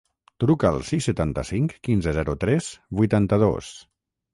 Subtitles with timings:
[0.43, 3.75] Truca al sis, setanta-cinc, quinze, zero, tres, vuitanta-dos.